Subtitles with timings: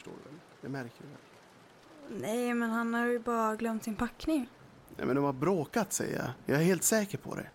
[0.00, 0.40] förstår du väl?
[0.60, 2.20] Det märker du väl?
[2.22, 4.48] Nej, men han har ju bara glömt sin packning.
[4.96, 6.30] Nej, men de har bråkat säger jag.
[6.46, 7.46] Jag är helt säker på det.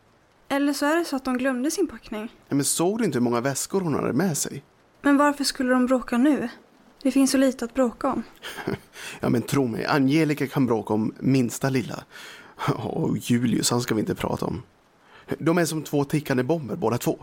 [0.48, 2.22] Eller så är det så att de glömde sin packning.
[2.22, 4.64] Nej, men såg du inte hur många väskor hon hade med sig?
[5.02, 6.50] Men varför skulle de bråka nu?
[7.02, 8.24] Det finns så lite att bråka om.
[9.20, 12.04] Ja, men tro mig, Angelica kan bråka om minsta lilla.
[12.78, 14.62] Och Julius, han ska vi inte prata om.
[15.40, 17.18] De är som två tickande bomber båda två.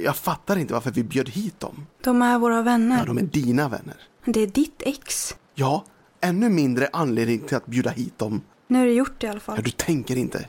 [0.00, 1.86] Jag fattar inte varför vi bjöd hit dem.
[2.02, 2.98] De är våra vänner.
[2.98, 3.96] Ja, de är dina vänner.
[4.24, 5.36] Det är ditt ex.
[5.54, 5.84] Ja,
[6.20, 8.40] ännu mindre anledning till att bjuda hit dem.
[8.68, 9.62] Nu är det gjort i alla Ja, fall.
[9.64, 10.48] du tänker inte.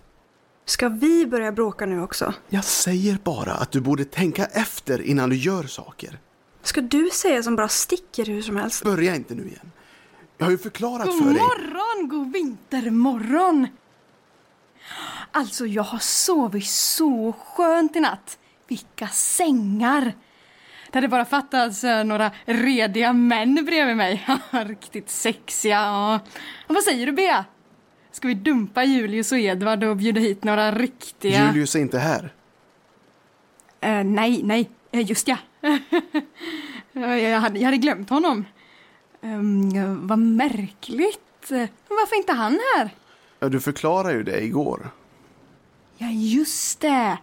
[0.65, 2.33] Ska vi börja bråka nu också?
[2.49, 6.19] Jag säger bara att du borde tänka efter innan du gör saker.
[6.63, 8.83] Ska du säga som bara sticker hur som helst?
[8.83, 9.71] Börja inte nu igen.
[10.37, 11.33] Jag har ju förklarat God för dig.
[11.41, 13.67] morgon, god vintermorgon!
[15.37, 18.39] Alltså, jag har sovit så skönt i natt.
[18.67, 20.13] Vilka sängar!
[20.91, 24.27] Det hade bara fattats eh, några rediga män bredvid mig.
[24.51, 25.91] Riktigt sexiga.
[25.91, 26.21] Och...
[26.67, 27.45] vad säger du, Bea?
[28.11, 31.47] Ska vi dumpa Julius och Edvard och bjuda hit några riktiga...
[31.47, 32.33] Julius är inte här.
[33.81, 35.37] Eh, nej, nej, eh, just ja.
[36.93, 38.45] jag, hade, jag hade glömt honom.
[39.21, 41.49] Um, vad märkligt.
[41.87, 42.89] Varför inte han här?
[43.49, 44.91] Du förklarade ju det igår.
[45.97, 47.17] Ja, just det.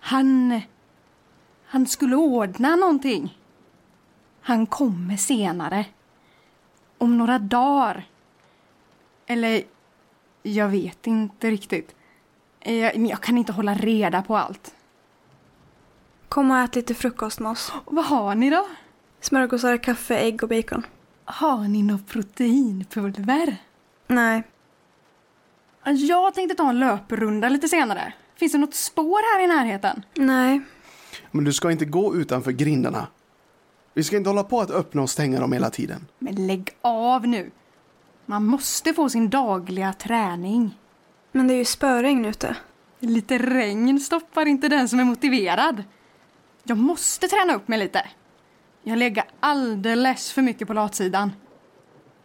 [0.00, 0.60] Han...
[1.66, 3.38] Han skulle ordna någonting.
[4.40, 5.84] Han kommer senare.
[6.98, 8.08] Om några dagar.
[9.26, 9.62] Eller,
[10.42, 11.94] jag vet inte riktigt.
[12.60, 14.74] Jag, jag kan inte hålla reda på allt.
[16.28, 17.72] Kom och ät lite frukost med oss.
[17.84, 18.66] Och vad har ni då?
[19.20, 20.86] Smörgåsar, kaffe, ägg och bacon.
[21.24, 23.56] Har ni något proteinpulver?
[24.06, 24.42] Nej,
[25.94, 28.12] Jag tänkte ta en löprunda lite senare.
[28.36, 30.02] Finns det något spår här i närheten?
[30.14, 30.60] nej.
[31.30, 33.06] Men du ska inte gå utanför grindarna.
[33.94, 36.06] Vi ska inte hålla på att öppna och stänga dem hela tiden.
[36.18, 37.50] Men lägg av nu.
[38.26, 40.78] Man måste få sin dagliga träning.
[41.32, 42.56] Men det är ju spöregn ute.
[43.00, 45.84] Lite regn stoppar inte den som är motiverad.
[46.62, 48.06] Jag måste träna upp mig lite.
[48.82, 51.32] Jag lägger alldeles för mycket på latsidan.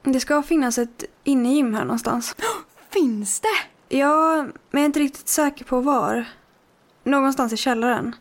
[0.03, 2.35] Det ska finnas ett innegym här någonstans.
[2.93, 3.97] Finns det?
[3.97, 6.25] Ja, men jag är inte riktigt säker på var.
[7.03, 8.15] Någonstans i källaren.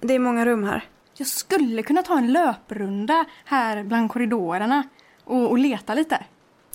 [0.00, 0.84] Det är många rum här.
[1.14, 4.82] Jag skulle kunna ta en löprunda här bland korridorerna
[5.24, 6.24] och, och leta lite.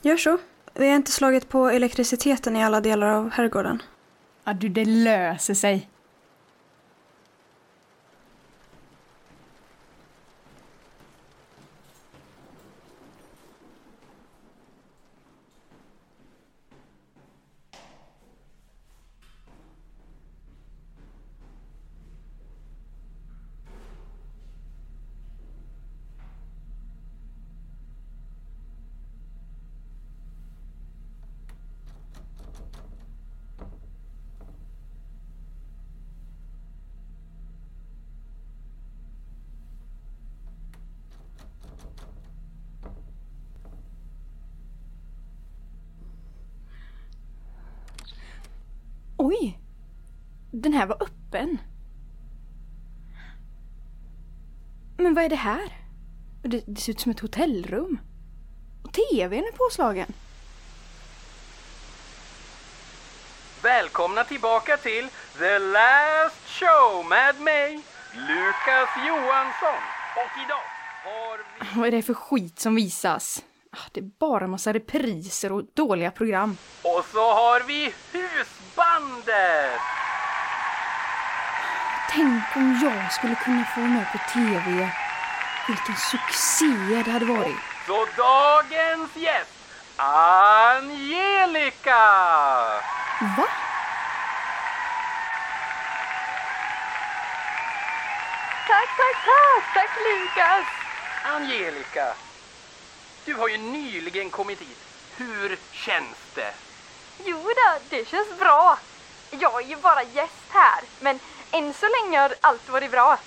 [0.01, 0.37] Gör så.
[0.73, 3.81] Vi har inte slagit på elektriciteten i alla delar av herrgården.
[4.43, 5.89] Ja, du, det löser sig.
[49.17, 49.59] Oj!
[50.51, 51.57] Den här var öppen.
[54.97, 55.77] Men vad är det här?
[56.41, 57.99] Det, det ser ut som ett hotellrum.
[58.83, 60.13] Och tvn är påslagen.
[63.63, 67.73] Välkomna tillbaka till The Last Show med mig,
[68.13, 69.81] Lukas Johansson.
[70.15, 70.65] Och idag
[71.03, 71.79] har vi...
[71.79, 73.43] Vad är det för skit som visas?
[73.73, 76.57] Ah, Det är bara massa repriser och dåliga program.
[76.81, 79.79] Och så har vi Husbandet!
[82.09, 84.89] Tänk om jag skulle kunna få med på TV.
[85.67, 86.65] Vilken succé
[87.05, 87.55] det hade varit.
[87.87, 89.51] Så dagens gäst,
[89.97, 91.99] Angelica!
[93.37, 93.47] Va?
[98.67, 99.63] Tack, tack, tack!
[99.73, 100.65] Tack Lukas!
[101.35, 102.13] Angelica,
[103.25, 104.77] du har ju nyligen kommit hit.
[105.17, 106.53] Hur känns det?
[107.17, 108.79] Jo då, det känns bra.
[109.29, 111.19] Jag är ju bara gäst här, men
[111.51, 113.19] än så länge har allt varit bra.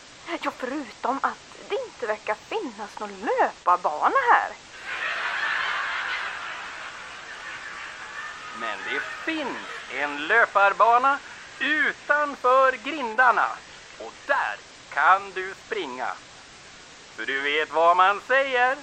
[0.42, 4.56] Ja, förutom att det inte verkar finnas någon löparbana här.
[8.60, 11.18] Men det finns en löparbana
[11.60, 13.58] utanför grindarna.
[13.98, 16.08] Och där kan du springa.
[17.16, 18.78] För du vet vad man säger?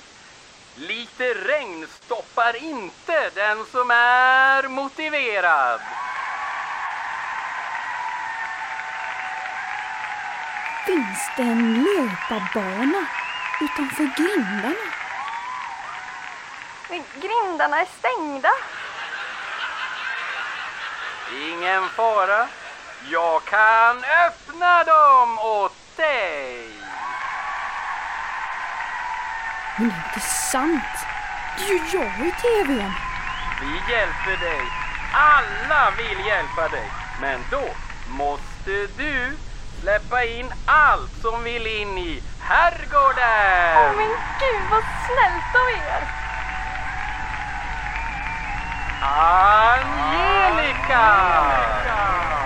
[0.76, 5.82] Lite regn stoppar inte den som är motiverad.
[10.86, 13.06] Finns det en löparbana
[13.62, 14.76] utanför grindarna?
[17.16, 18.52] Grindarna är stängda.
[21.34, 22.48] Ingen fara.
[23.10, 26.83] Jag kan öppna dem åt dig.
[29.78, 30.96] Men det är inte sant.
[31.58, 32.92] Det är ju jag i tvn.
[33.62, 34.62] Vi hjälper dig.
[35.14, 36.92] Alla vill hjälpa dig.
[37.22, 37.64] Men då
[38.08, 39.38] måste du
[39.82, 43.78] släppa in allt som vill in i herrgården.
[43.78, 44.10] Åh men
[44.40, 46.04] gud vad snällt av er.
[49.74, 51.04] Angelica!
[51.84, 52.43] Vi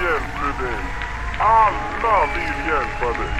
[0.00, 0.80] hjälper dig.
[1.38, 3.34] Alla vill hjälpa dig.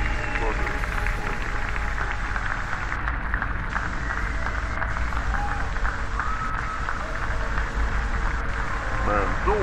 [9.06, 9.58] Men då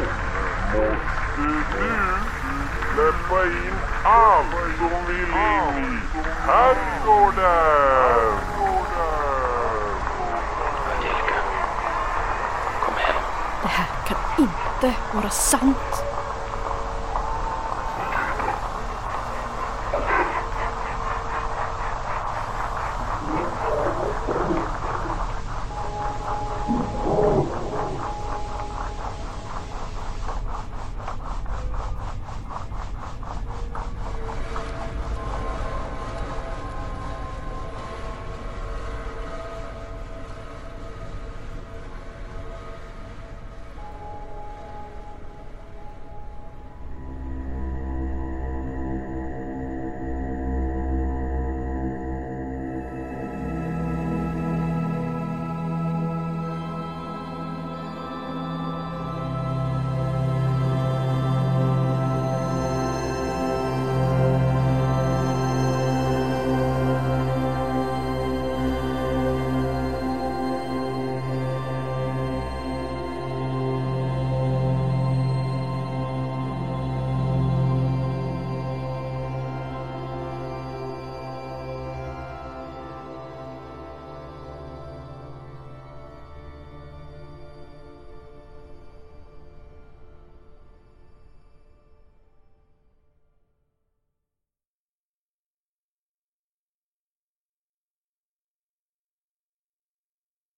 [0.73, 1.63] måste du
[2.93, 7.43] släppa in allt som vill in i herrgården.
[10.91, 11.39] Angelica,
[12.85, 13.15] kom hem.
[13.61, 16.12] Det här kan inte vara sant.